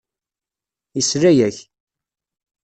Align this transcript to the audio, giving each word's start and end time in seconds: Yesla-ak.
Yesla-ak. 0.97 1.57